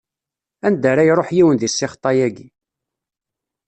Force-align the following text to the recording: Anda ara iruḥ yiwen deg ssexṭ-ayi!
Anda 0.67 0.87
ara 0.91 1.03
iruḥ 1.09 1.29
yiwen 1.35 1.57
deg 1.59 1.71
ssexṭ-ayi! 1.71 2.47